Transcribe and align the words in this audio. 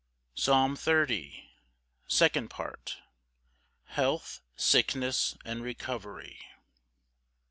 Psalm 0.33 0.75
30:2. 0.75 1.31
6. 1.31 1.41
Second 2.15 2.49
Part. 2.49 2.97
Health, 3.85 4.41
sickness, 4.57 5.37
and 5.45 5.61
recovery. 5.61 6.39